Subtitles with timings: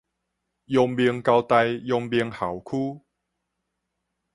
[0.65, 3.03] 陽明交大陽明校區